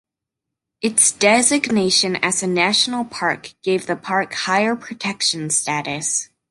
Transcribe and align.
Its 0.81 1.11
designation 1.11 2.15
as 2.23 2.41
a 2.41 2.47
national 2.47 3.05
park 3.05 3.53
gave 3.61 3.85
the 3.85 3.95
park 3.95 4.33
higher 4.33 4.75
protection 4.75 5.47
status. 5.51 6.31